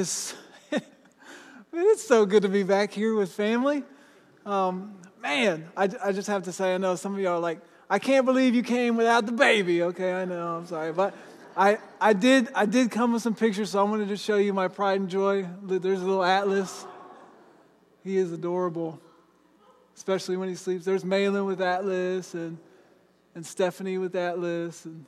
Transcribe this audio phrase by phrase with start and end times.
[0.00, 0.34] is,
[1.72, 3.84] it's so good to be back here with family.
[4.46, 7.60] Um, man, I, I just have to say, I know some of y'all are like,
[7.88, 9.82] I can't believe you came without the baby.
[9.82, 10.92] Okay, I know, I'm sorry.
[10.92, 11.14] But
[11.56, 14.54] I, I, did, I did come with some pictures, so I wanted to show you
[14.54, 15.46] my pride and joy.
[15.62, 16.86] There's a little Atlas.
[18.02, 18.98] He is adorable,
[19.96, 20.86] especially when he sleeps.
[20.86, 22.56] There's Malin with Atlas and,
[23.34, 24.86] and Stephanie with Atlas.
[24.86, 25.04] And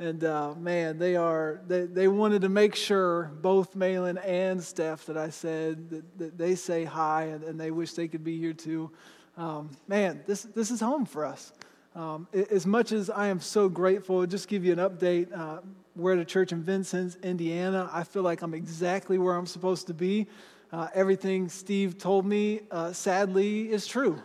[0.00, 5.06] and uh, man, they are, they, they wanted to make sure, both Malin and Steph,
[5.06, 8.38] that I said that, that they say hi and, and, they wish they could be
[8.38, 8.90] here too.
[9.36, 11.52] Um, man, this, this is home for us.
[11.96, 15.36] Um, as much as I am so grateful, just give you an update.
[15.36, 15.62] Uh,
[15.96, 17.90] we're at a church in Vincennes, Indiana.
[17.92, 20.28] I feel like I'm exactly where I'm supposed to be.
[20.72, 24.22] Uh, everything Steve told me, uh, sadly, is true.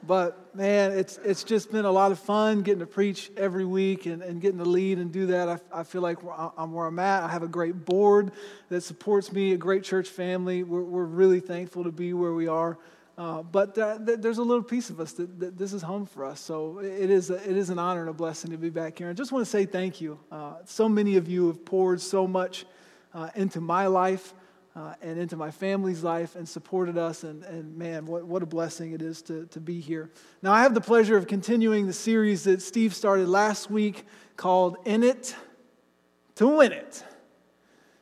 [0.06, 4.06] But man, it's, it's just been a lot of fun getting to preach every week
[4.06, 5.48] and, and getting to lead and do that.
[5.48, 6.18] I, I feel like
[6.56, 7.22] I'm where I'm at.
[7.22, 8.32] I have a great board
[8.68, 10.62] that supports me, a great church family.
[10.62, 12.78] We're, we're really thankful to be where we are.
[13.16, 16.24] Uh, but th- there's a little piece of us that, that, this is home for
[16.24, 16.40] us.
[16.40, 19.08] So it is, a, it is an honor and a blessing to be back here.
[19.08, 20.18] I just want to say thank you.
[20.32, 22.66] Uh, so many of you have poured so much
[23.14, 24.34] uh, into my life
[24.76, 27.22] uh, and into my family's life and supported us.
[27.22, 30.10] And, and man, what, what a blessing it is to, to be here.
[30.42, 34.04] Now, I have the pleasure of continuing the series that Steve started last week
[34.36, 35.36] called In It
[36.36, 37.04] to Win It.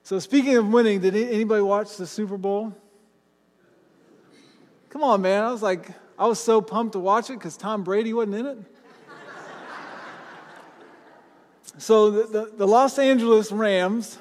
[0.02, 2.74] So, speaking of winning, did anybody watch the Super Bowl?
[4.88, 5.44] Come on, man.
[5.44, 8.46] I was like, I was so pumped to watch it because Tom Brady wasn't in
[8.46, 8.58] it.
[11.78, 14.18] so, the, the, the Los Angeles Rams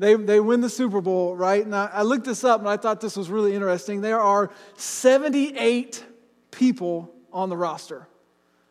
[0.00, 1.62] they, they win the Super Bowl, right?
[1.62, 4.00] And I, I looked this up and I thought this was really interesting.
[4.00, 6.02] There are 78
[6.50, 8.08] people on the roster.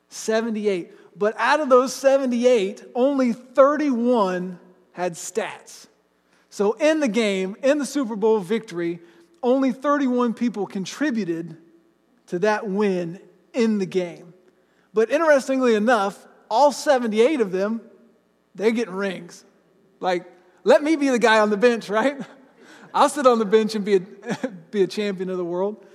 [0.07, 0.91] 78.
[1.15, 4.57] But out of those 78, only 31
[4.93, 5.85] had stats.
[6.49, 8.99] So in the game, in the Super Bowl victory,
[9.43, 11.57] only 31 people contributed
[12.25, 13.19] to that win
[13.53, 14.33] in the game.
[14.95, 17.81] But interestingly enough, all 78 of them,
[18.55, 19.45] they're getting rings.
[19.99, 20.25] Like
[20.63, 22.19] let me be the guy on the bench, right?
[22.93, 23.99] I'll sit on the bench and be a,
[24.71, 25.85] be a champion of the world.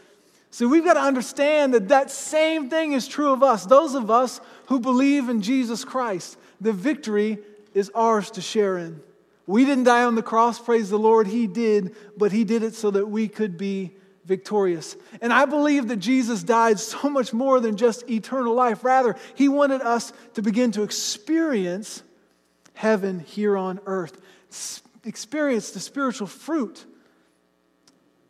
[0.51, 3.67] So we've got to understand that that same thing is true of us.
[3.67, 7.39] Those of us who believe in Jesus Christ, the victory
[7.75, 9.01] is ours to share in.
[9.47, 12.75] We didn't die on the cross, praise the Lord, He did, but He did it
[12.75, 14.97] so that we could be victorious.
[15.21, 18.85] And I believe that Jesus died so much more than just eternal life.
[18.85, 22.03] Rather, He wanted us to begin to experience
[22.75, 24.21] heaven here on earth
[25.05, 26.85] experience the spiritual fruit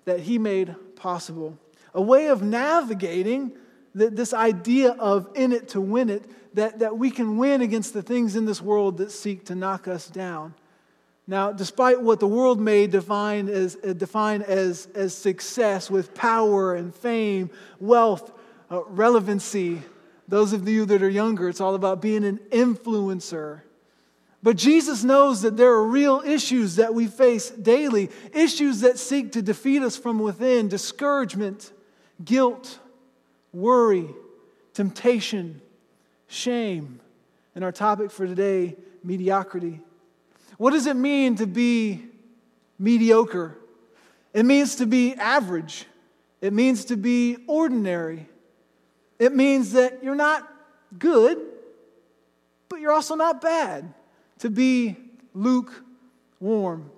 [0.05, 1.59] that he made possible.
[1.95, 3.53] A way of navigating
[3.95, 6.25] this idea of in it to win it,
[6.55, 9.87] that, that we can win against the things in this world that seek to knock
[9.87, 10.55] us down.
[11.27, 16.75] Now, despite what the world may define as, uh, define as, as success with power
[16.75, 18.33] and fame, wealth,
[18.71, 19.83] uh, relevancy,
[20.29, 23.63] those of you that are younger, it's all about being an influencer.
[24.45, 29.33] But Jesus knows that there are real issues that we face daily, issues that seek
[29.33, 31.73] to defeat us from within discouragement,
[32.23, 32.79] guilt,
[33.55, 34.07] worry,
[34.75, 35.63] temptation,
[36.27, 37.01] shame.
[37.55, 39.81] And our topic for today mediocrity.
[40.59, 42.05] What does it mean to be
[42.79, 43.57] mediocre?
[44.35, 45.87] It means to be average,
[46.43, 48.29] it means to be ordinary.
[49.19, 50.47] It means that you're not
[50.99, 51.39] good,
[52.69, 53.95] but you're also not bad
[54.45, 54.95] to be
[55.33, 56.91] lukewarm.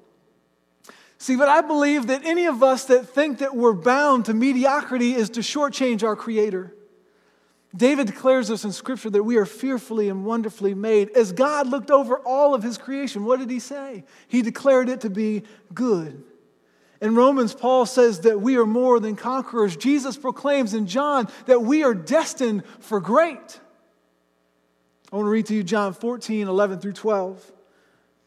[1.16, 5.14] See, but I believe that any of us that think that we're bound to mediocrity
[5.14, 6.74] is to shortchange our Creator.
[7.74, 11.10] David declares us in Scripture that we are fearfully and wonderfully made.
[11.10, 14.02] As God looked over all of His creation, what did He say?
[14.26, 16.24] He declared it to be good.
[17.00, 19.76] In Romans, Paul says that we are more than conquerors.
[19.76, 23.60] Jesus proclaims in John that we are destined for great.
[25.12, 27.52] I want to read to you John 14, 11 through 12.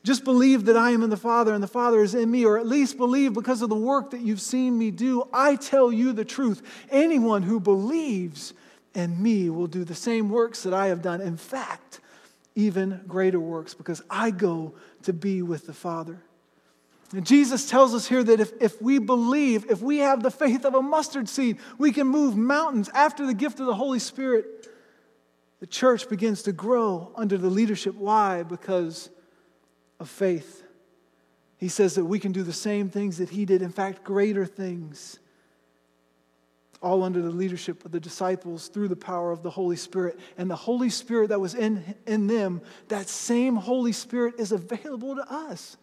[0.03, 2.57] Just believe that I am in the Father and the Father is in me, or
[2.57, 5.27] at least believe because of the work that you've seen me do.
[5.33, 6.61] I tell you the truth.
[6.89, 8.53] Anyone who believes
[8.93, 11.19] in me will do the same works that I have done.
[11.19, 11.99] In fact,
[12.55, 14.73] even greater works, because I go
[15.03, 16.21] to be with the Father.
[17.11, 20.63] And Jesus tells us here that if, if we believe, if we have the faith
[20.63, 24.68] of a mustard seed, we can move mountains after the gift of the Holy Spirit
[25.59, 27.95] the church begins to grow under the leadership.
[27.95, 28.43] Why?
[28.43, 29.09] Because
[29.99, 30.63] of faith.
[31.57, 34.45] He says that we can do the same things that he did, in fact, greater
[34.45, 35.19] things.
[36.81, 40.17] all under the leadership of the disciples through the power of the Holy Spirit.
[40.37, 45.15] And the Holy Spirit that was in, in them, that same Holy Spirit is available
[45.15, 45.77] to us.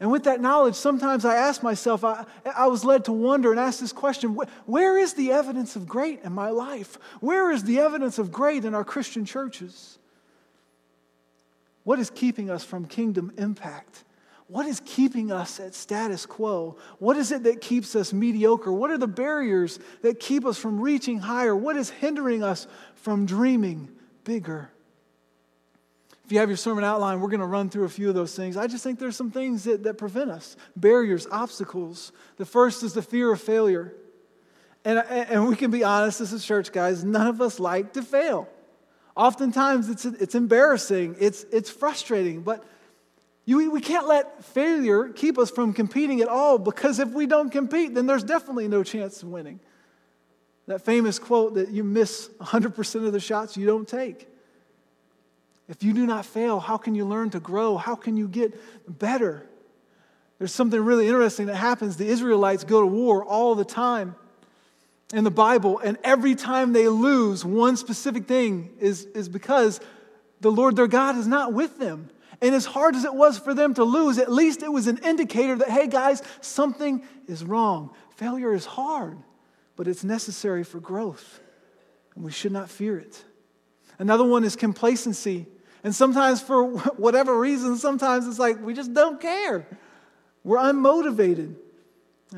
[0.00, 2.24] And with that knowledge, sometimes I ask myself, I,
[2.56, 6.22] I was led to wonder and ask this question where is the evidence of great
[6.24, 6.96] in my life?
[7.20, 9.98] Where is the evidence of great in our Christian churches?
[11.84, 14.04] What is keeping us from kingdom impact?
[14.46, 16.76] What is keeping us at status quo?
[16.98, 18.72] What is it that keeps us mediocre?
[18.72, 21.54] What are the barriers that keep us from reaching higher?
[21.54, 23.90] What is hindering us from dreaming
[24.24, 24.72] bigger?
[26.30, 28.36] If you have your sermon outline, we're going to run through a few of those
[28.36, 28.56] things.
[28.56, 32.12] I just think there's some things that, that prevent us barriers, obstacles.
[32.36, 33.92] The first is the fear of failure.
[34.84, 38.02] And, and we can be honest, as a church, guys, none of us like to
[38.02, 38.48] fail.
[39.16, 42.64] Oftentimes it's, it's embarrassing, it's, it's frustrating, but
[43.44, 47.50] you, we can't let failure keep us from competing at all because if we don't
[47.50, 49.58] compete, then there's definitely no chance of winning.
[50.68, 54.28] That famous quote that you miss 100% of the shots you don't take.
[55.70, 57.76] If you do not fail, how can you learn to grow?
[57.76, 58.60] How can you get
[58.98, 59.46] better?
[60.38, 61.96] There's something really interesting that happens.
[61.96, 64.16] The Israelites go to war all the time
[65.14, 69.80] in the Bible, and every time they lose, one specific thing is, is because
[70.40, 72.10] the Lord their God is not with them.
[72.42, 74.98] And as hard as it was for them to lose, at least it was an
[74.98, 77.90] indicator that, hey guys, something is wrong.
[78.16, 79.18] Failure is hard,
[79.76, 81.38] but it's necessary for growth,
[82.16, 83.22] and we should not fear it.
[84.00, 85.46] Another one is complacency.
[85.82, 86.64] And sometimes, for
[86.96, 89.66] whatever reason, sometimes it's like we just don't care.
[90.44, 91.54] We're unmotivated.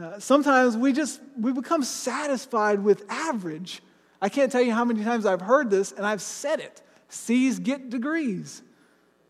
[0.00, 3.82] Uh, sometimes we just we become satisfied with average.
[4.20, 6.80] I can't tell you how many times I've heard this, and I've said it.
[7.08, 8.62] C's get degrees.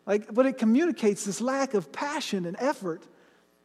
[0.07, 3.03] Like, but it communicates this lack of passion and effort.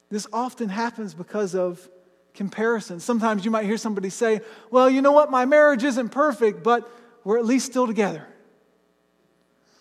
[0.09, 1.87] This often happens because of
[2.33, 2.99] comparison.
[2.99, 4.41] Sometimes you might hear somebody say,
[4.71, 5.29] Well, you know what?
[5.29, 6.89] My marriage isn't perfect, but
[7.23, 8.25] we're at least still together.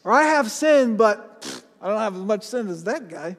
[0.07, 3.37] Or I have sin, but I don't have as much sin as that guy.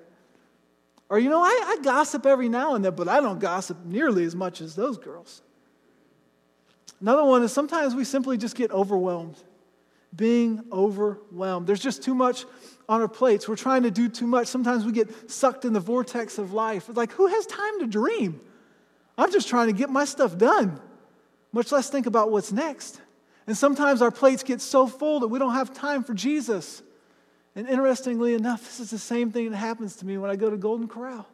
[1.08, 4.26] Or, you know, I, I gossip every now and then, but I don't gossip nearly
[4.26, 5.42] as much as those girls.
[7.00, 9.38] Another one is sometimes we simply just get overwhelmed.
[10.14, 11.68] Being overwhelmed.
[11.68, 12.44] There's just too much
[12.90, 13.48] on our plates.
[13.48, 14.48] We're trying to do too much.
[14.48, 16.90] Sometimes we get sucked in the vortex of life.
[16.90, 18.42] It's like, who has time to dream?
[19.18, 20.82] I'm just trying to get my stuff done,
[21.54, 23.00] much less think about what's next.
[23.48, 26.84] And sometimes our plates get so full that we don't have time for Jesus.
[27.56, 30.50] And interestingly enough, this is the same thing that happens to me when I go
[30.50, 31.28] to Golden Corral.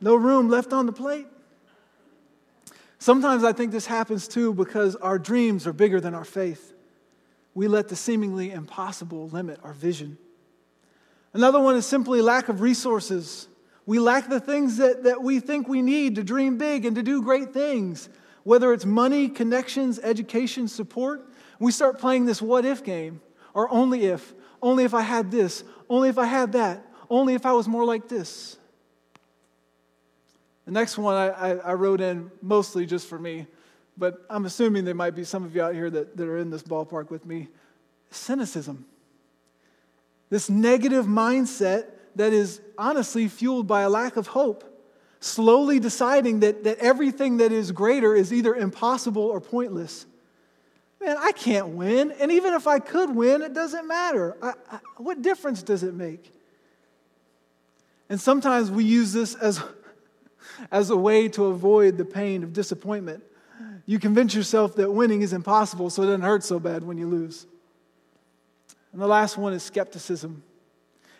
[0.00, 1.28] No room left on the plate.
[2.98, 6.72] Sometimes I think this happens too because our dreams are bigger than our faith
[7.54, 10.16] we let the seemingly impossible limit our vision.
[11.32, 13.48] Another one is simply lack of resources.
[13.92, 17.02] We lack the things that, that we think we need to dream big and to
[17.02, 18.08] do great things,
[18.42, 21.28] whether it's money, connections, education, support.
[21.58, 23.20] We start playing this what if game,
[23.52, 27.44] or only if, only if I had this, only if I had that, only if
[27.44, 28.56] I was more like this.
[30.64, 33.46] The next one I, I, I wrote in mostly just for me
[33.98, 36.48] but I'm assuming there might be some of you out here that, that are in
[36.48, 37.48] this ballpark with me.
[38.10, 38.86] Cynicism.
[40.30, 44.64] This negative mindset that is honestly fueled by a lack of hope.
[45.20, 50.06] Slowly deciding that, that everything that is greater is either impossible or pointless.
[51.00, 52.12] Man, I can't win.
[52.12, 54.36] And even if I could win, it doesn't matter.
[54.42, 56.32] I, I, what difference does it make?
[58.08, 59.62] And sometimes we use this as,
[60.70, 63.22] as a way to avoid the pain of disappointment
[63.86, 67.06] you convince yourself that winning is impossible so it doesn't hurt so bad when you
[67.06, 67.46] lose.
[68.92, 70.42] And the last one is skepticism.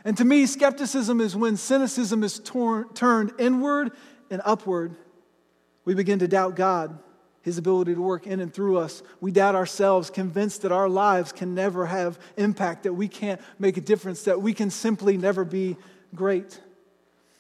[0.05, 3.93] And to me, skepticism is when cynicism is torn, turned inward
[4.31, 4.97] and upward.
[5.85, 6.99] We begin to doubt God,
[7.43, 9.03] His ability to work in and through us.
[9.21, 13.77] We doubt ourselves, convinced that our lives can never have impact, that we can't make
[13.77, 15.77] a difference, that we can simply never be
[16.15, 16.61] great.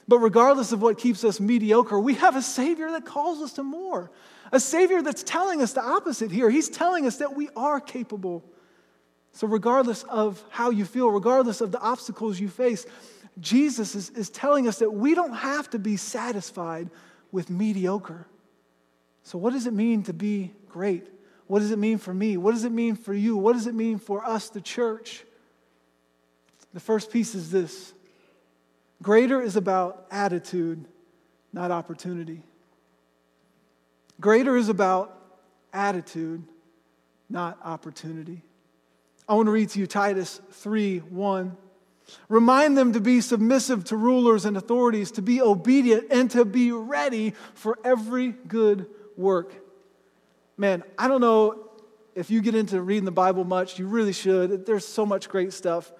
[0.09, 3.62] But regardless of what keeps us mediocre, we have a Savior that calls us to
[3.62, 4.11] more.
[4.50, 6.50] A Savior that's telling us the opposite here.
[6.50, 8.45] He's telling us that we are capable.
[9.32, 12.84] So, regardless of how you feel, regardless of the obstacles you face,
[13.40, 16.90] Jesus is, is telling us that we don't have to be satisfied
[17.30, 18.26] with mediocre.
[19.22, 21.08] So, what does it mean to be great?
[21.46, 22.36] What does it mean for me?
[22.36, 23.36] What does it mean for you?
[23.36, 25.24] What does it mean for us, the church?
[26.74, 27.92] The first piece is this
[29.02, 30.84] greater is about attitude,
[31.52, 32.42] not opportunity.
[34.20, 35.18] Greater is about
[35.72, 36.44] attitude,
[37.28, 38.42] not opportunity.
[39.28, 41.56] I want to read to you Titus 3 1.
[42.28, 46.72] Remind them to be submissive to rulers and authorities, to be obedient, and to be
[46.72, 48.86] ready for every good
[49.16, 49.54] work.
[50.56, 51.70] Man, I don't know
[52.14, 54.66] if you get into reading the Bible much, you really should.
[54.66, 55.92] There's so much great stuff.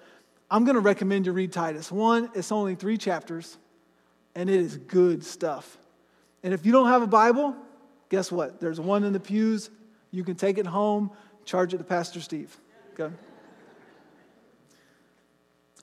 [0.51, 1.91] I'm going to recommend you read Titus.
[1.91, 3.57] One, it's only three chapters,
[4.35, 5.77] and it is good stuff.
[6.43, 7.55] And if you don't have a Bible,
[8.09, 8.59] guess what?
[8.59, 9.71] There's one in the pews.
[10.11, 11.09] You can take it home,
[11.45, 12.55] charge it to Pastor Steve.
[12.99, 13.13] Okay?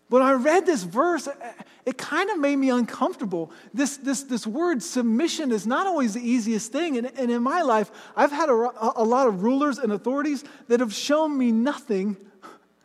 [0.08, 1.28] When I read this verse,
[1.86, 3.52] it kind of made me uncomfortable.
[3.72, 6.98] This, this, this word submission is not always the easiest thing.
[6.98, 8.52] And, and in my life, I've had a,
[8.96, 12.16] a lot of rulers and authorities that have shown me nothing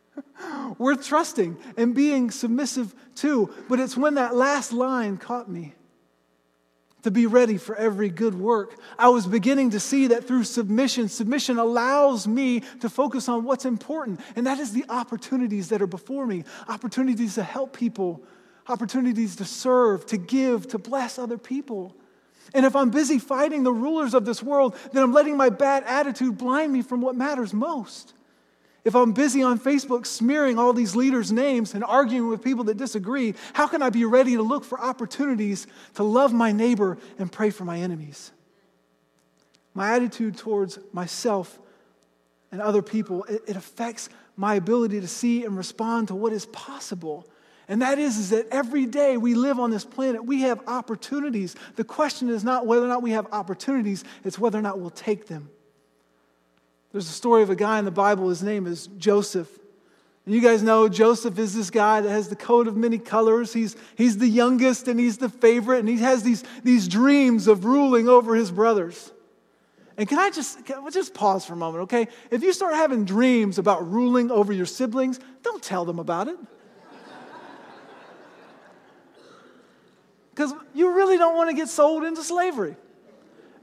[0.78, 3.52] worth trusting and being submissive to.
[3.68, 5.74] But it's when that last line caught me
[7.02, 8.78] to be ready for every good work.
[8.98, 13.64] I was beginning to see that through submission, submission allows me to focus on what's
[13.64, 18.22] important, and that is the opportunities that are before me opportunities to help people,
[18.68, 21.94] opportunities to serve, to give, to bless other people.
[22.54, 25.84] And if I'm busy fighting the rulers of this world, then I'm letting my bad
[25.84, 28.14] attitude blind me from what matters most
[28.86, 32.76] if I'm busy on Facebook smearing all these leaders' names and arguing with people that
[32.76, 37.30] disagree, how can I be ready to look for opportunities to love my neighbor and
[37.30, 38.30] pray for my enemies?
[39.74, 41.58] My attitude towards myself
[42.52, 46.46] and other people, it, it affects my ability to see and respond to what is
[46.46, 47.26] possible.
[47.66, 51.56] And that is, is that every day we live on this planet, we have opportunities.
[51.74, 54.90] The question is not whether or not we have opportunities, it's whether or not we'll
[54.90, 55.50] take them.
[56.96, 59.50] There's a story of a guy in the Bible, his name is Joseph.
[60.24, 63.52] And you guys know Joseph is this guy that has the coat of many colors.
[63.52, 67.66] He's, he's the youngest and he's the favorite, and he has these, these dreams of
[67.66, 69.12] ruling over his brothers.
[69.98, 72.08] And can I just can I just pause for a moment, okay?
[72.30, 76.38] If you start having dreams about ruling over your siblings, don't tell them about it.
[80.34, 82.74] Because you really don't want to get sold into slavery.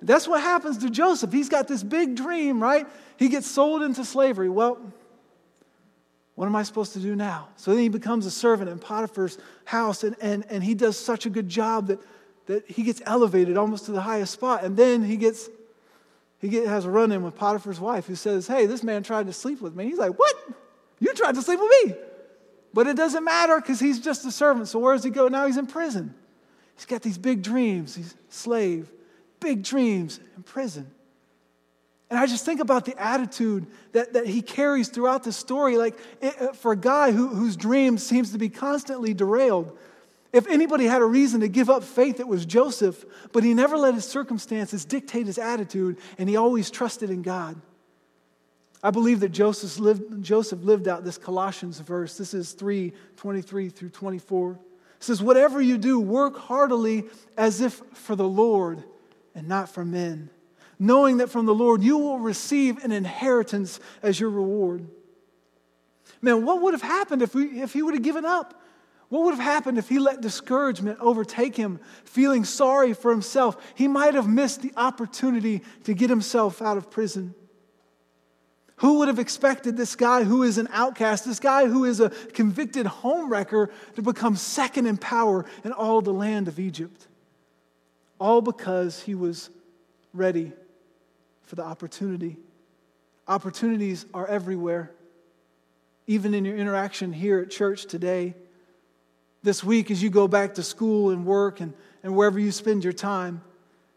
[0.05, 1.31] That's what happens to Joseph.
[1.31, 2.87] He's got this big dream, right?
[3.17, 4.49] He gets sold into slavery.
[4.49, 4.79] Well,
[6.35, 7.49] what am I supposed to do now?
[7.57, 11.25] So then he becomes a servant in Potiphar's house, and, and, and he does such
[11.25, 11.99] a good job that,
[12.47, 14.63] that he gets elevated almost to the highest spot.
[14.63, 15.49] And then he gets
[16.43, 19.27] he get, has a run in with Potiphar's wife who says, Hey, this man tried
[19.27, 19.85] to sleep with me.
[19.85, 20.35] He's like, What?
[20.99, 21.95] You tried to sleep with me.
[22.73, 24.67] But it doesn't matter because he's just a servant.
[24.67, 25.29] So where does he go?
[25.29, 26.13] Now he's in prison.
[26.75, 27.95] He's got these big dreams.
[27.95, 28.91] He's a slave,
[29.43, 30.89] big dreams in prison.
[32.09, 35.77] And I just think about the attitude that, that he carries throughout the story.
[35.77, 39.77] Like, it, uh, for a guy who, whose dream seems to be constantly derailed,
[40.31, 43.77] if anybody had a reason to give up faith, it was Joseph, but he never
[43.77, 47.59] let his circumstances dictate his attitude, and he always trusted in God.
[48.81, 52.17] I believe that Joseph lived, Joseph lived out this Colossians verse.
[52.17, 54.51] This is 3 23 through 24.
[54.51, 54.59] It
[54.99, 57.05] says, Whatever you do, work heartily
[57.37, 58.83] as if for the Lord
[59.35, 60.29] and not for men
[60.79, 64.85] knowing that from the Lord you will receive an inheritance as your reward.
[66.21, 68.61] Man, what would have happened if, we, if he would have given up?
[69.09, 73.55] What would have happened if he let discouragement overtake him, feeling sorry for himself?
[73.75, 77.35] He might have missed the opportunity to get himself out of prison.
[78.77, 82.09] Who would have expected this guy who is an outcast, this guy who is a
[82.09, 87.07] convicted homewrecker, to become second in power in all the land of Egypt?
[88.19, 89.49] All because he was
[90.13, 90.51] ready
[91.43, 92.37] for the opportunity.
[93.27, 94.91] Opportunities are everywhere,
[96.07, 98.35] even in your interaction here at church today.
[99.41, 102.83] This week, as you go back to school and work and, and wherever you spend
[102.83, 103.41] your time,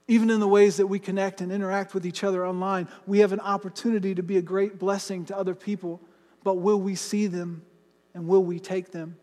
[0.09, 3.33] even in the ways that we connect and interact with each other online, we have
[3.33, 6.01] an opportunity to be a great blessing to other people.
[6.45, 7.63] But will we see them
[8.15, 9.17] and will we take them?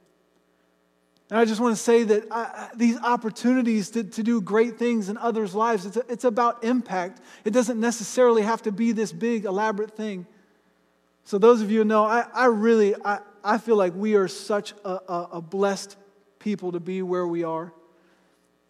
[1.33, 5.09] And I just want to say that I, these opportunities to, to do great things
[5.09, 7.21] in others' lives, it's, a, it's about impact.
[7.43, 10.27] It doesn't necessarily have to be this big, elaborate thing.
[11.23, 14.27] So, those of you who know, I, I really I, I feel like we are
[14.27, 15.97] such a, a, a blessed
[16.37, 17.73] people to be where we are.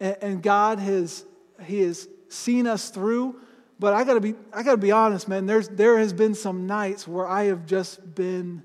[0.00, 1.26] And, and God has,
[1.64, 3.38] he has seen us through.
[3.78, 5.44] But I gotta be, I gotta be honest, man.
[5.44, 8.62] There's, there has been some nights where I have just been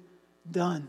[0.50, 0.88] done.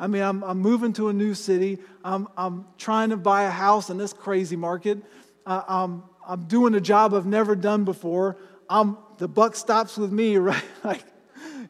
[0.00, 1.78] I mean, I'm, I'm moving to a new city.
[2.02, 4.98] I'm, I'm trying to buy a house in this crazy market.
[5.44, 8.38] Uh, I'm, I'm doing a job I've never done before.
[8.70, 10.64] I'm, the buck stops with me, right?
[10.82, 11.04] like,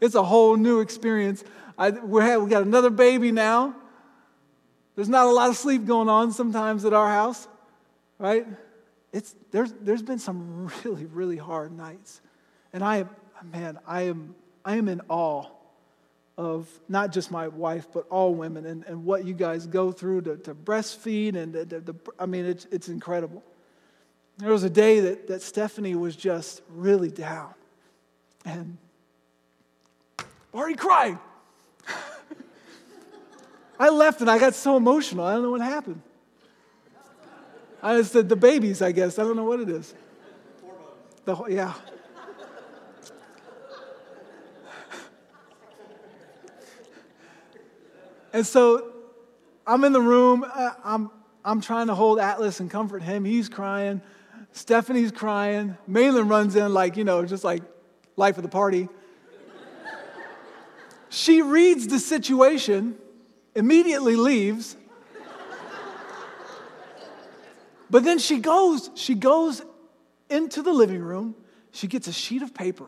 [0.01, 1.43] it's a whole new experience.
[1.77, 3.75] I, we have, we got another baby now.
[4.95, 7.49] There's not a lot of sleep going on sometimes at our house,
[8.19, 8.47] right?
[9.13, 12.21] It's, there's, there's been some really, really hard nights.
[12.73, 13.11] And I am,
[13.43, 15.47] man, I am, I am in awe
[16.41, 20.23] of not just my wife, but all women and, and what you guys go through
[20.23, 21.37] to, to breastfeed.
[21.37, 23.43] And the, the, the, I mean, it's, it's incredible.
[24.39, 27.53] There was a day that, that Stephanie was just really down.
[28.47, 28.79] And
[30.55, 31.19] already crying.
[33.79, 35.27] I left and I got so emotional.
[35.27, 36.01] I don't know what happened.
[37.83, 39.19] I said the babies, I guess.
[39.19, 39.93] I don't know what it is.
[41.27, 41.75] The, yeah.
[48.33, 48.93] And so
[49.67, 50.45] I'm in the room.
[50.45, 51.11] Uh, I'm,
[51.45, 53.25] I'm trying to hold Atlas and comfort him.
[53.25, 54.03] He's crying.
[54.53, 55.77] Stephanie's crying.
[55.87, 57.63] Malin runs in like, you know, just like
[58.17, 58.89] life of the party.
[61.09, 62.97] she reads the situation,
[63.55, 64.77] immediately leaves.
[67.91, 69.63] But then she goes, she goes
[70.29, 71.35] into the living room.
[71.73, 72.87] She gets a sheet of paper.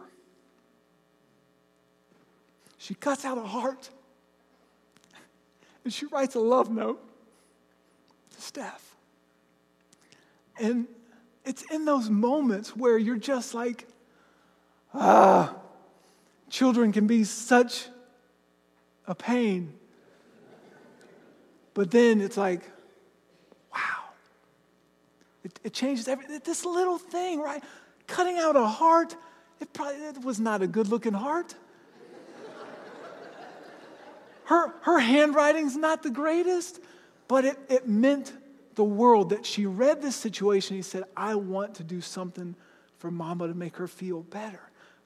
[2.79, 3.91] She cuts out a heart.
[5.85, 7.01] And she writes a love note
[8.35, 8.95] to Steph.
[10.61, 10.87] And
[11.45, 13.87] it's in those moments where you're just like,
[14.95, 15.55] ah,
[16.49, 17.87] children can be such
[19.07, 19.73] a pain.
[21.75, 22.61] But then it's like,
[23.73, 23.81] wow.
[25.43, 26.41] It, it changes everything.
[26.45, 27.65] This little thing, right?
[28.07, 29.17] Cutting out a heart,
[29.61, 31.55] it probably it was not a good looking heart.
[34.45, 36.81] Her, her handwriting's not the greatest,
[37.29, 38.33] but it, it meant
[38.75, 40.77] the world that she read this situation.
[40.77, 42.55] He said, I want to do something
[42.99, 44.61] for mama to make her feel better.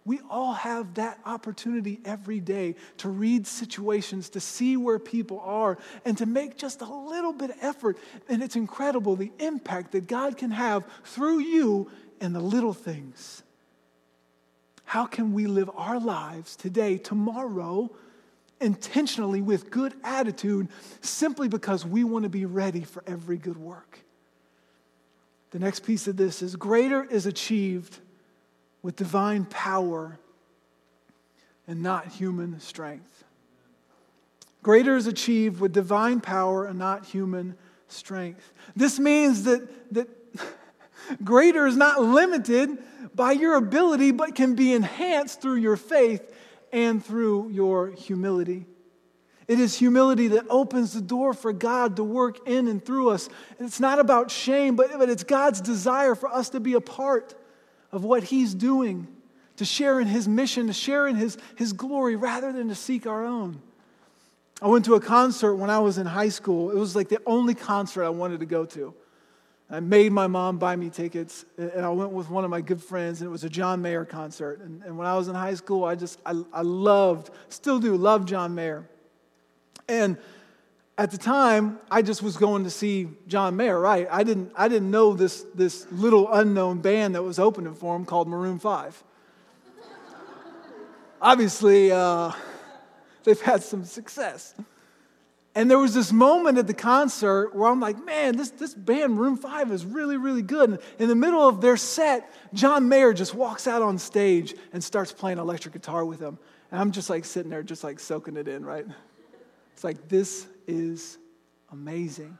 [0.04, 5.78] We all have that opportunity every day to read situations, to see where people are,
[6.04, 7.98] and to make just a little bit of effort.
[8.28, 11.90] And it's incredible the impact that God can have through you
[12.20, 13.42] and the little things.
[14.84, 17.90] How can we live our lives today, tomorrow,
[18.60, 20.68] intentionally with good attitude
[21.00, 24.00] simply because we want to be ready for every good work.
[25.50, 27.98] The next piece of this is greater is achieved
[28.82, 30.18] with divine power
[31.66, 33.24] and not human strength.
[34.62, 37.56] Greater is achieved with divine power and not human
[37.88, 38.52] strength.
[38.74, 40.08] This means that, that
[41.24, 42.76] greater is not limited
[43.14, 46.32] by your ability, but can be enhanced through your faith
[46.76, 48.66] and through your humility.
[49.48, 53.30] It is humility that opens the door for God to work in and through us.
[53.58, 56.80] And it's not about shame, but, but it's God's desire for us to be a
[56.82, 57.34] part
[57.92, 59.08] of what He's doing,
[59.56, 63.06] to share in His mission, to share in His, His glory rather than to seek
[63.06, 63.62] our own.
[64.60, 66.70] I went to a concert when I was in high school.
[66.70, 68.92] It was like the only concert I wanted to go to.
[69.68, 72.80] I made my mom buy me tickets, and I went with one of my good
[72.80, 74.60] friends, and it was a John Mayer concert.
[74.60, 77.96] And, and when I was in high school, I just, I, I loved, still do,
[77.96, 78.88] love John Mayer.
[79.88, 80.18] And
[80.96, 84.06] at the time, I just was going to see John Mayer, right?
[84.10, 88.04] I didn't, I didn't know this, this little unknown band that was opening for him
[88.04, 89.02] called Maroon 5.
[91.20, 92.30] Obviously, uh,
[93.24, 94.54] they've had some success.
[95.56, 99.14] And there was this moment at the concert where I'm like, man, this, this band,
[99.14, 100.68] Maroon 5, is really, really good.
[100.68, 104.84] And in the middle of their set, John Mayer just walks out on stage and
[104.84, 106.38] starts playing electric guitar with them.
[106.70, 108.84] And I'm just like sitting there, just like soaking it in, right?
[109.72, 111.16] It's like, this is
[111.72, 112.36] amazing.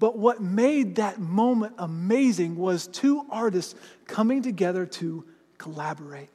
[0.00, 3.76] But what made that moment amazing was two artists
[4.08, 5.24] coming together to
[5.56, 6.30] collaborate.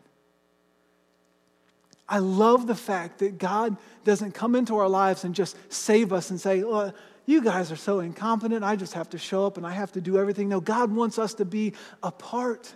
[2.12, 6.30] I love the fact that God doesn't come into our lives and just save us
[6.30, 6.94] and say, well,
[7.26, 8.66] you guys are so incompetent.
[8.66, 10.50] I just have to show up and I have to do everything.
[10.50, 12.74] No, God wants us to be a part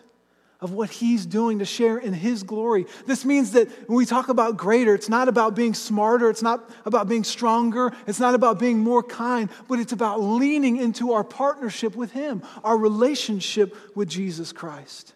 [0.61, 2.85] of what He's doing to share in His glory.
[3.05, 6.69] This means that when we talk about greater, it's not about being smarter, it's not
[6.85, 11.25] about being stronger, it's not about being more kind, but it's about leaning into our
[11.25, 15.13] partnership with Him, our relationship with Jesus Christ.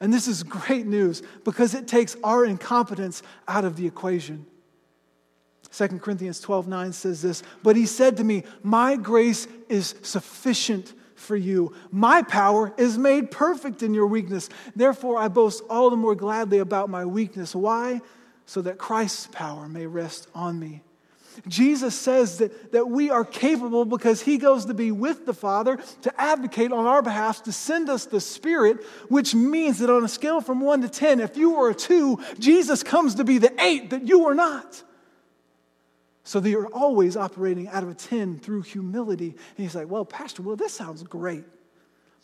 [0.00, 4.46] And this is great news because it takes our incompetence out of the equation.
[5.72, 10.94] 2 Corinthians 12 9 says this, but he said to me, My grace is sufficient
[11.14, 11.74] for you.
[11.90, 14.48] My power is made perfect in your weakness.
[14.74, 17.54] Therefore, I boast all the more gladly about my weakness.
[17.54, 18.00] Why?
[18.46, 20.82] So that Christ's power may rest on me.
[21.46, 25.78] Jesus says that, that we are capable because he goes to be with the Father
[26.02, 30.08] to advocate on our behalf, to send us the Spirit, which means that on a
[30.08, 33.52] scale from one to 10, if you were a two, Jesus comes to be the
[33.62, 34.82] eight that you are not.
[36.24, 39.28] So that you're always operating out of a 10 through humility.
[39.30, 41.44] And he's like, well, Pastor, well, this sounds great.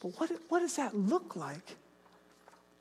[0.03, 1.77] But what, what does that look like?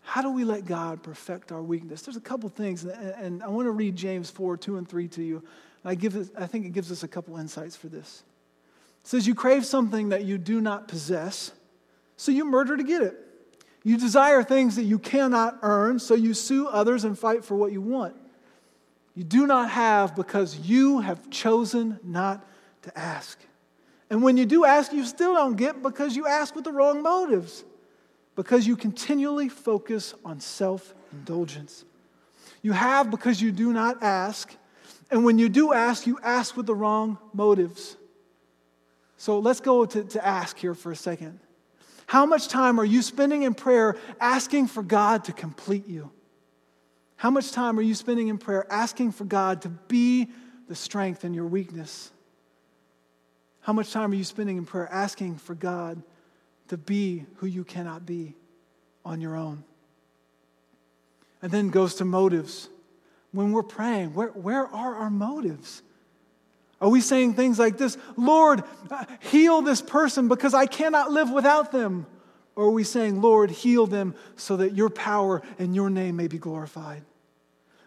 [0.03, 2.01] How do we let God perfect our weakness?
[2.01, 5.23] There's a couple things, and I want to read James 4 2 and 3 to
[5.23, 5.43] you.
[5.85, 8.23] I, give it, I think it gives us a couple insights for this.
[9.03, 11.51] It says, You crave something that you do not possess,
[12.17, 13.17] so you murder to get it.
[13.83, 17.73] You desire things that you cannot earn, so you sue others and fight for what
[17.73, 18.15] you want.
[19.13, 22.45] You do not have because you have chosen not
[22.83, 23.37] to ask.
[24.09, 27.01] And when you do ask, you still don't get because you ask with the wrong
[27.01, 27.63] motives,
[28.35, 31.83] because you continually focus on self indulgence.
[32.61, 34.55] You have because you do not ask.
[35.13, 37.97] And when you do ask, you ask with the wrong motives.
[39.17, 41.39] So let's go to, to ask here for a second.
[42.07, 46.09] How much time are you spending in prayer asking for God to complete you?
[47.15, 50.29] How much time are you spending in prayer asking for God to be
[50.67, 52.11] the strength in your weakness?
[53.61, 56.01] How much time are you spending in prayer asking for God
[56.69, 58.33] to be who you cannot be
[59.05, 59.63] on your own?
[61.43, 62.67] And then goes to motives.
[63.33, 65.81] When we're praying, where, where are our motives?
[66.79, 71.29] Are we saying things like this Lord, uh, heal this person because I cannot live
[71.29, 72.05] without them?
[72.55, 76.27] Or are we saying, Lord, heal them so that your power and your name may
[76.27, 77.03] be glorified?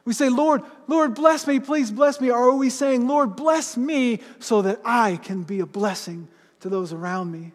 [0.05, 2.31] We say, Lord, Lord, bless me, please bless me.
[2.31, 6.27] Or are we saying, Lord, bless me so that I can be a blessing
[6.61, 7.53] to those around me?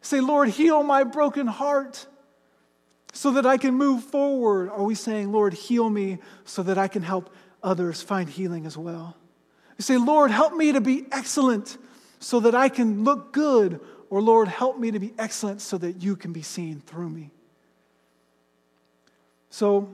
[0.00, 2.06] Say, Lord, heal my broken heart
[3.12, 4.70] so that I can move forward.
[4.70, 8.76] Are we saying, Lord, heal me so that I can help others find healing as
[8.76, 9.16] well?
[9.76, 11.78] You say, Lord, help me to be excellent
[12.20, 13.80] so that I can look good.
[14.10, 17.30] Or, Lord, help me to be excellent so that you can be seen through me.
[19.50, 19.88] So,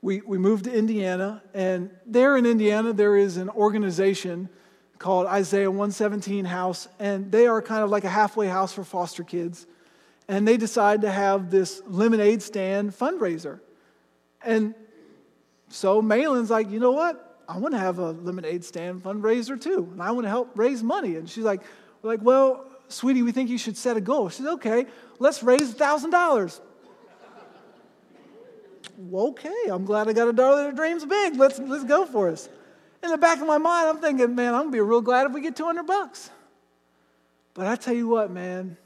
[0.00, 4.48] we, we moved to Indiana, and there in Indiana, there is an organization
[4.98, 9.24] called Isaiah 117 House, and they are kind of like a halfway house for foster
[9.24, 9.66] kids.
[10.28, 13.60] And they decide to have this lemonade stand fundraiser.
[14.44, 14.74] And
[15.68, 17.24] so Malin's like, you know what?
[17.48, 20.82] I want to have a lemonade stand fundraiser too, and I want to help raise
[20.82, 21.16] money.
[21.16, 21.62] And she's like,
[22.02, 24.28] like, well, sweetie, we think you should set a goal.
[24.28, 24.86] She said, okay,
[25.18, 26.60] let's raise thousand dollars
[29.14, 31.36] okay, I'm glad I got a daughter that dreams big.
[31.36, 32.48] Let's, let's go for us.
[33.02, 35.32] In the back of my mind, I'm thinking, man, I'm to be real glad if
[35.32, 36.30] we get 200 bucks.
[37.54, 38.76] But I tell you what, man,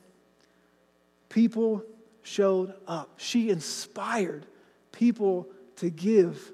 [1.33, 1.83] people
[2.23, 3.15] showed up.
[3.17, 4.47] She inspired
[4.93, 6.53] people to give.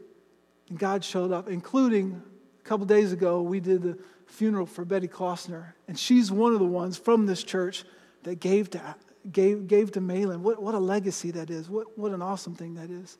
[0.70, 2.22] And God showed up, including
[2.60, 5.72] a couple days ago, we did the funeral for Betty Klossner.
[5.88, 7.84] And she's one of the ones from this church
[8.22, 8.94] that gave to,
[9.30, 10.42] gave, gave to Malin.
[10.42, 11.68] What, what a legacy that is.
[11.68, 13.18] What, what an awesome thing that is.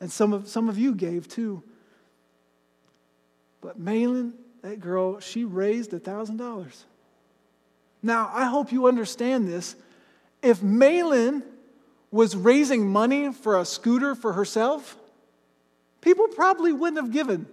[0.00, 1.62] And some of, some of you gave too.
[3.60, 6.84] But Malin, that girl, she raised $1,000.
[8.02, 9.76] Now, I hope you understand this.
[10.42, 11.42] If Malin
[12.10, 14.96] was raising money for a scooter for herself,
[16.00, 17.46] people probably wouldn't have given.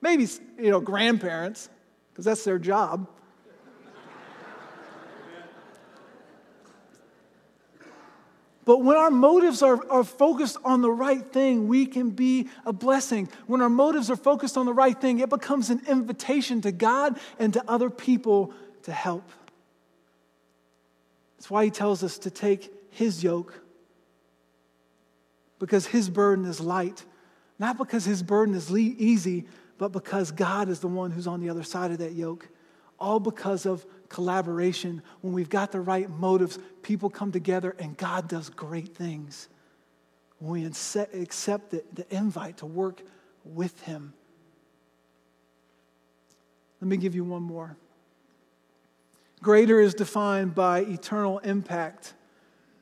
[0.00, 0.26] Maybe,
[0.58, 1.68] you know, grandparents,
[2.12, 3.08] because that's their job.
[8.64, 12.72] But when our motives are, are focused on the right thing, we can be a
[12.72, 13.30] blessing.
[13.46, 17.18] When our motives are focused on the right thing, it becomes an invitation to God
[17.38, 19.24] and to other people to help.
[21.38, 23.62] That's why he tells us to take his yoke,
[25.58, 27.04] because his burden is light.
[27.58, 29.46] Not because his burden is le- easy,
[29.78, 32.48] but because God is the one who's on the other side of that yoke.
[33.00, 38.28] All because of collaboration, when we've got the right motives, people come together and God
[38.28, 39.48] does great things.
[40.40, 43.02] When we accept the, the invite to work
[43.44, 44.12] with Him.
[46.80, 47.76] Let me give you one more.
[49.42, 52.14] Greater is defined by eternal impact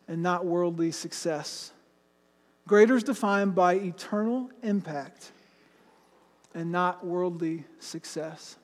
[0.08, 1.72] and not worldly success.
[2.66, 5.30] Greater is defined by eternal impact
[6.54, 8.56] and not worldly success.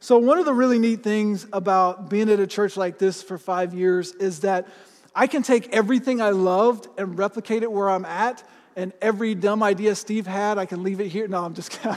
[0.00, 3.38] So, one of the really neat things about being at a church like this for
[3.38, 4.68] five years is that
[5.14, 8.44] I can take everything I loved and replicate it where I'm at,
[8.76, 11.26] and every dumb idea Steve had, I can leave it here.
[11.26, 11.96] No, I'm just kidding.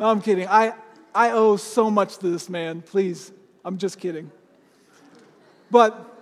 [0.00, 0.48] no, I'm kidding.
[0.48, 0.74] I,
[1.18, 2.80] I owe so much to this man.
[2.80, 3.32] Please,
[3.64, 4.30] I'm just kidding.
[5.68, 6.16] But,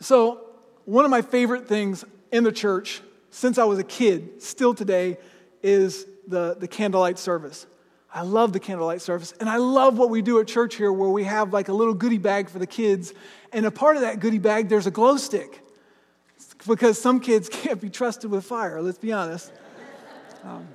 [0.00, 0.46] so,
[0.86, 5.18] one of my favorite things in the church since I was a kid, still today,
[5.62, 7.66] is the, the candlelight service.
[8.14, 9.34] I love the candlelight service.
[9.40, 11.92] And I love what we do at church here where we have like a little
[11.92, 13.12] goodie bag for the kids.
[13.52, 15.60] And a part of that goodie bag, there's a glow stick.
[16.66, 19.52] Because some kids can't be trusted with fire, let's be honest.
[20.44, 20.66] Um,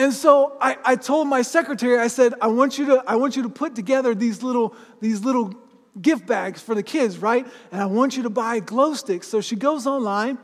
[0.00, 3.36] and so I, I told my secretary, I said, I want you to, I want
[3.36, 5.52] you to put together these little, these little
[6.00, 7.46] gift bags for the kids, right?
[7.70, 9.28] And I want you to buy glow sticks.
[9.28, 10.38] So she goes online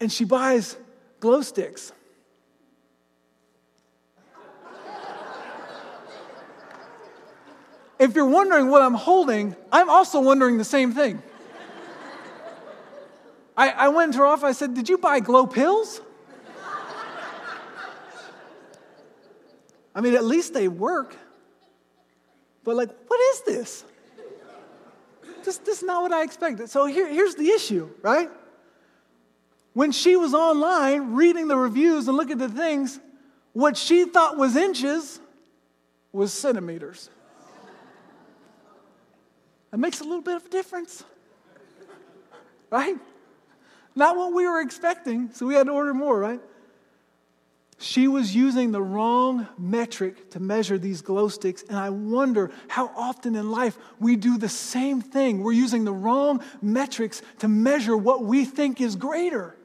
[0.00, 0.76] and she buys
[1.20, 1.92] glow sticks.
[8.00, 11.22] if you're wondering what I'm holding, I'm also wondering the same thing.
[13.56, 16.00] I, I went to her office, I said, Did you buy glow pills?
[19.94, 21.16] I mean, at least they work.
[22.64, 23.84] But, like, what is this?
[25.44, 26.68] This, this is not what I expected.
[26.68, 28.30] So, here, here's the issue, right?
[29.72, 33.00] When she was online reading the reviews and looking at the things,
[33.52, 35.20] what she thought was inches
[36.12, 37.08] was centimeters.
[39.72, 41.04] It makes a little bit of a difference,
[42.70, 42.96] right?
[43.94, 46.40] Not what we were expecting, so we had to order more, right?
[47.82, 52.92] She was using the wrong metric to measure these glow sticks, and I wonder how
[52.94, 55.42] often in life we do the same thing.
[55.42, 59.56] We're using the wrong metrics to measure what we think is greater.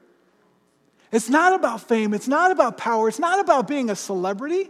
[1.12, 4.70] It's not about fame, it's not about power, it's not about being a celebrity,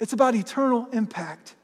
[0.00, 1.54] it's about eternal impact.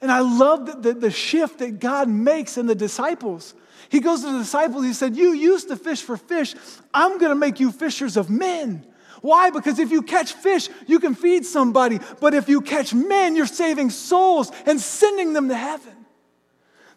[0.00, 3.52] And I love the, the, the, shift that God makes in the disciples.
[3.90, 6.54] He goes to the disciples, he said, You used to fish for fish.
[6.94, 8.86] I'm going to make you fishers of men.
[9.24, 9.48] Why?
[9.48, 11.98] Because if you catch fish, you can feed somebody.
[12.20, 15.94] But if you catch men, you're saving souls and sending them to heaven.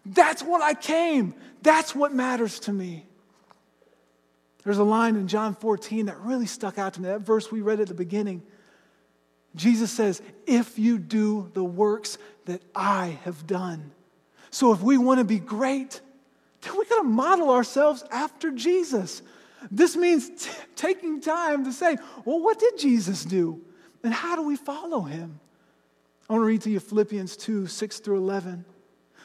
[0.04, 1.32] That's what I came.
[1.62, 3.06] That's what matters to me.
[4.62, 7.08] There's a line in John 14 that really stuck out to me.
[7.08, 8.42] That verse we read at the beginning.
[9.56, 13.90] Jesus says, If you do the works that I have done.
[14.50, 16.02] So if we want to be great,
[16.60, 19.22] then we got to model ourselves after Jesus.
[19.70, 23.60] This means t- taking time to say, well, what did Jesus do?
[24.02, 25.40] And how do we follow him?
[26.28, 28.64] I want to read to you Philippians 2 6 through 11.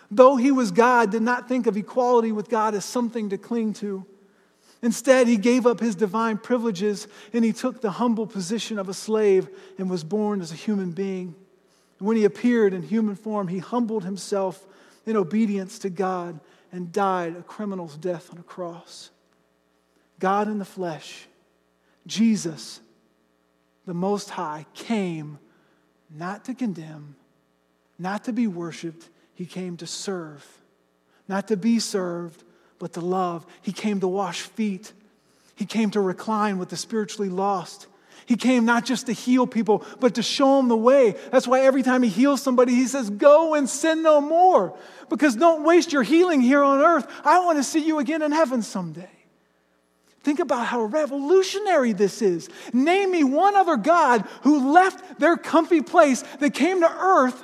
[0.10, 3.74] Though he was God, did not think of equality with God as something to cling
[3.76, 4.06] to.
[4.82, 8.93] Instead, he gave up his divine privileges and he took the humble position of a
[8.93, 11.34] slave and was born as a human being.
[12.00, 14.65] And when he appeared in human form, he humbled himself
[15.06, 16.39] in obedience to God
[16.72, 19.10] and died a criminal's death on a cross.
[20.23, 21.27] God in the flesh,
[22.07, 22.79] Jesus,
[23.86, 25.38] the Most High, came
[26.09, 27.17] not to condemn,
[27.99, 30.62] not to be worshiped, he came to serve.
[31.27, 32.41] Not to be served,
[32.79, 33.45] but to love.
[33.62, 34.93] He came to wash feet.
[35.55, 37.88] He came to recline with the spiritually lost.
[38.25, 41.17] He came not just to heal people, but to show them the way.
[41.33, 44.73] That's why every time he heals somebody, he says, Go and sin no more.
[45.09, 47.12] Because don't waste your healing here on earth.
[47.25, 49.09] I want to see you again in heaven someday.
[50.23, 52.49] Think about how revolutionary this is.
[52.71, 57.43] Name me one other God who left their comfy place that came to earth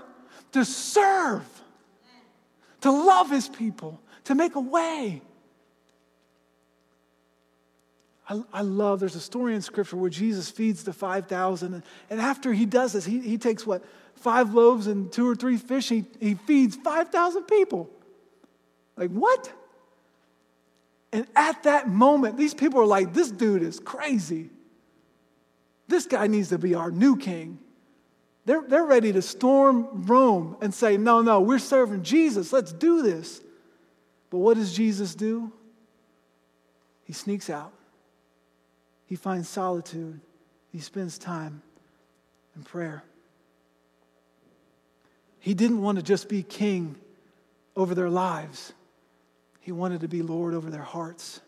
[0.53, 1.43] to serve,
[2.81, 5.21] to love his people, to make a way.
[8.29, 11.83] I, I love, there's a story in Scripture where Jesus feeds the 5,000.
[12.09, 13.83] And, after he does this, he, he takes what?
[14.15, 15.89] Five loaves and two or three fish.
[15.89, 17.89] He, he feeds 5,000 people.
[18.95, 19.51] Like, what?
[21.19, 24.49] And at that moment, these people are like, this dude is crazy.
[25.89, 27.59] This guy needs to be our new king.
[28.45, 32.53] They're, they're ready to storm Rome and say, no, no, we're serving Jesus.
[32.53, 33.41] Let's do this.
[34.29, 35.51] But what does Jesus do?
[37.03, 37.73] He sneaks out.
[39.05, 40.21] He finds solitude.
[40.71, 41.61] He spends time
[42.55, 43.03] in prayer.
[45.39, 46.95] He didn't want to just be king
[47.75, 48.71] over their lives,
[49.69, 51.41] he wanted to be Lord over their hearts.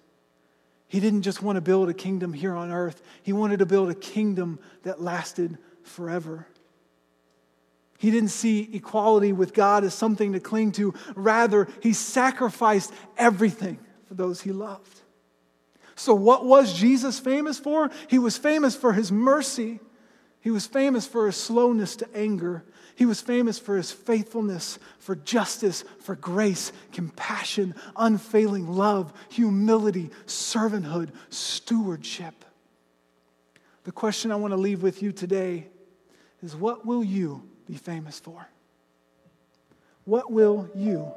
[0.88, 3.90] He didn't just want to build a kingdom here on earth, he wanted to build
[3.90, 6.46] a kingdom that lasted forever.
[7.98, 10.94] He didn't see equality with God as something to cling to.
[11.16, 15.02] Rather, he sacrificed everything for those he loved.
[15.96, 17.90] So, what was Jesus famous for?
[18.08, 19.80] He was famous for his mercy.
[20.42, 22.66] He was famous for his slowness to anger.
[23.02, 31.10] He was famous for his faithfulness, for justice, for grace, compassion, unfailing love, humility, servanthood,
[31.32, 32.46] stewardship.
[33.86, 35.66] The question I want to leave with you today
[36.44, 38.48] is what will you be famous for?
[40.06, 41.12] What will you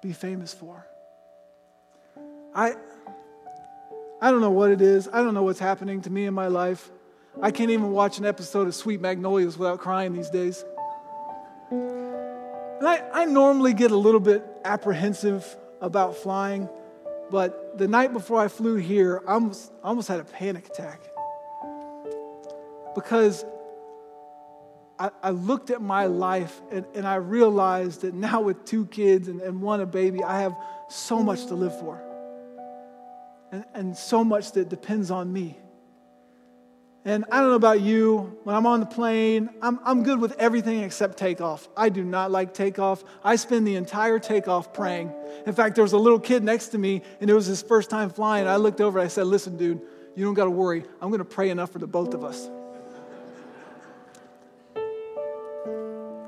[0.00, 0.86] be famous for?
[2.54, 2.76] I,
[4.22, 5.08] I don't know what it is.
[5.12, 6.92] I don't know what's happening to me in my life.
[7.40, 10.64] I can't even watch an episode of Sweet Magnolias without crying these days.
[11.70, 16.68] And I, I normally get a little bit apprehensive about flying,
[17.30, 21.00] but the night before I flew here, I almost, I almost had a panic attack.
[22.94, 23.44] Because
[24.98, 29.28] I, I looked at my life and, and I realized that now with two kids
[29.28, 30.54] and, and one a baby, I have
[30.88, 32.02] so much to live for.
[33.52, 35.58] And, and so much that depends on me.
[37.04, 40.38] And I don't know about you, when I'm on the plane, I'm, I'm good with
[40.38, 41.66] everything except takeoff.
[41.74, 43.02] I do not like takeoff.
[43.24, 45.10] I spend the entire takeoff praying.
[45.46, 47.88] In fact, there was a little kid next to me, and it was his first
[47.88, 48.46] time flying.
[48.46, 49.80] I looked over, and I said, Listen, dude,
[50.14, 50.84] you don't got to worry.
[51.00, 52.50] I'm going to pray enough for the both of us.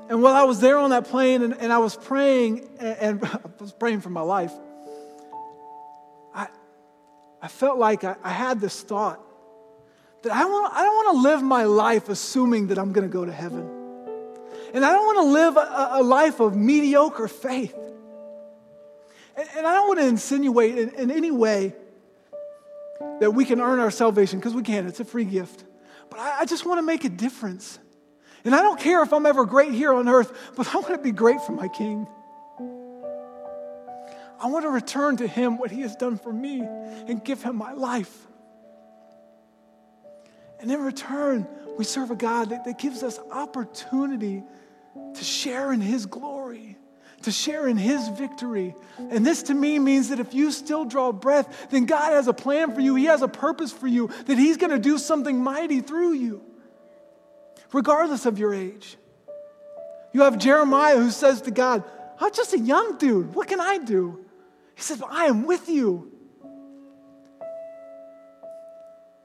[0.09, 3.25] and while I was there on that plane and, and I was praying, and, and,
[3.25, 4.53] I was praying for my life,
[6.33, 6.47] I,
[7.43, 9.19] I felt like I, I had this thought
[10.23, 13.11] that I, want, I don't want to live my life assuming that I'm going to
[13.11, 13.69] go to heaven.
[14.73, 17.75] And I don't want to live a, a life of mediocre faith.
[19.35, 21.75] And, and I don't want to insinuate in, in any way
[23.19, 25.65] that we can earn our salvation, because we can, it's a free gift.
[26.09, 27.77] But I, I just want to make a difference.
[28.45, 30.97] And I don't care if I'm ever great here on earth, but I want to
[30.97, 32.07] be great for my King.
[34.39, 37.57] I want to return to Him what He has done for me and give Him
[37.57, 38.27] my life.
[40.63, 41.45] And in return,
[41.77, 44.43] we serve a God that, that gives us opportunity
[45.13, 46.77] to share in His glory,
[47.23, 48.73] to share in His victory.
[48.97, 52.33] And this to me means that if you still draw breath, then God has a
[52.33, 55.37] plan for you, He has a purpose for you, that He's going to do something
[55.37, 56.41] mighty through you,
[57.73, 58.95] regardless of your age.
[60.13, 61.83] You have Jeremiah who says to God,
[62.21, 63.35] I'm just a young dude.
[63.35, 64.23] What can I do?
[64.75, 66.12] He says, I am with you.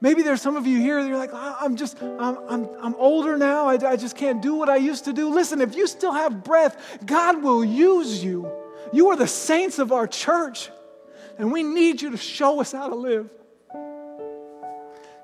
[0.01, 3.37] Maybe there's some of you here that you're like, I'm just, I'm, I'm, I'm older
[3.37, 3.67] now.
[3.67, 5.29] I, I just can't do what I used to do.
[5.29, 8.49] Listen, if you still have breath, God will use you.
[8.93, 10.69] You are the saints of our church,
[11.37, 13.29] and we need you to show us how to live.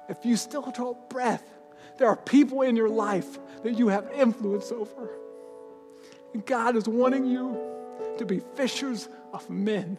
[0.09, 1.43] If you still draw breath,
[1.97, 5.09] there are people in your life that you have influence over.
[6.33, 7.57] And God is wanting you
[8.17, 9.97] to be fishers of men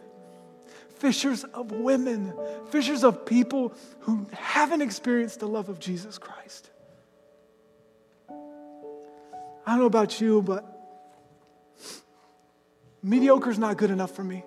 [0.99, 2.33] fishers of women,
[2.69, 6.69] fishers of people who haven't experienced the love of Jesus Christ.
[8.29, 10.65] I don't know about you, but
[13.03, 14.43] mediocre is not good enough for me.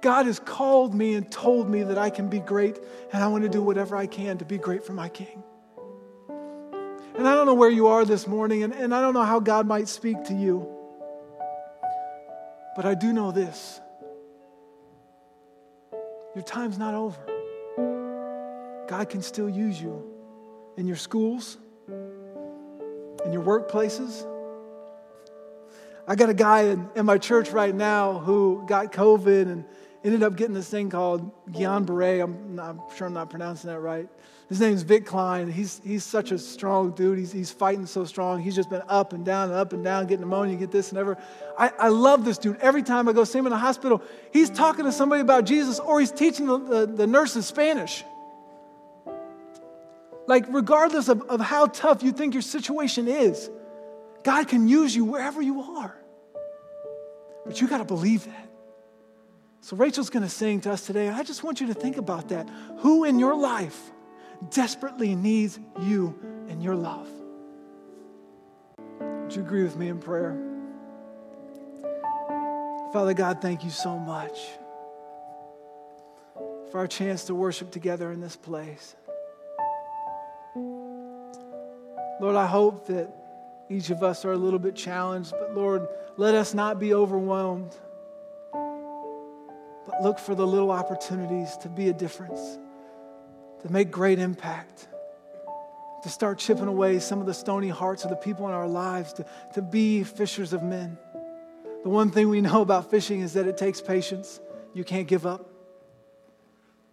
[0.00, 2.78] God has called me and told me that I can be great,
[3.12, 5.42] and I want to do whatever I can to be great for my King.
[7.16, 9.40] And I don't know where you are this morning, and, and I don't know how
[9.40, 10.68] God might speak to you,
[12.76, 13.80] but I do know this
[16.34, 17.18] your time's not over.
[18.88, 20.04] God can still use you
[20.76, 24.26] in your schools, in your workplaces.
[26.06, 29.64] I got a guy in, in my church right now who got COVID and
[30.04, 32.22] ended up getting this thing called Guillain-Barré.
[32.22, 34.08] I'm, not, I'm sure I'm not pronouncing that right.
[34.48, 35.50] His name's Vic Klein.
[35.50, 37.18] He's, he's such a strong dude.
[37.18, 38.40] He's, he's fighting so strong.
[38.40, 40.98] He's just been up and down and up and down, getting pneumonia, get this and
[40.98, 41.18] ever.
[41.58, 42.56] I, I love this dude.
[42.60, 45.78] Every time I go see him in the hospital, he's talking to somebody about Jesus
[45.78, 48.04] or he's teaching the, the, the nurses Spanish.
[50.26, 53.50] Like, regardless of, of how tough you think your situation is,
[54.22, 55.96] God can use you wherever you are.
[57.44, 58.47] But you got to believe that.
[59.60, 61.08] So, Rachel's going to sing to us today.
[61.08, 62.48] I just want you to think about that.
[62.78, 63.90] Who in your life
[64.50, 66.18] desperately needs you
[66.48, 67.08] and your love.
[69.00, 70.36] Would you agree with me in prayer?
[72.92, 74.38] Father God, thank you so much
[76.70, 78.96] for our chance to worship together in this place.
[82.20, 83.14] Lord, I hope that
[83.68, 87.76] each of us are a little bit challenged, but Lord, let us not be overwhelmed,
[89.88, 92.58] but look for the little opportunities to be a difference
[93.62, 94.88] to make great impact,
[96.02, 99.12] to start chipping away some of the stony hearts of the people in our lives,
[99.14, 100.96] to, to be fishers of men.
[101.82, 104.40] The one thing we know about fishing is that it takes patience.
[104.74, 105.48] You can't give up.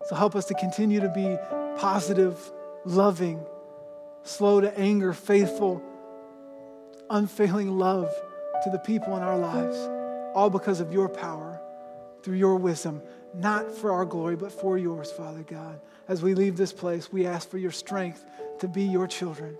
[0.07, 1.37] So help us to continue to be
[1.77, 2.39] positive,
[2.85, 3.43] loving,
[4.23, 5.83] slow to anger, faithful,
[7.09, 8.09] unfailing love
[8.63, 9.77] to the people in our lives,
[10.33, 11.54] all because of your power,
[12.25, 13.01] through your wisdom,
[13.33, 17.25] not for our glory, but for yours, Father God as we leave this place, we
[17.25, 18.25] ask for your strength
[18.59, 19.57] to be your children.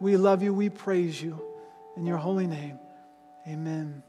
[0.00, 0.54] We love you.
[0.54, 1.40] We praise you.
[1.96, 2.78] In your holy name,
[3.46, 4.02] amen.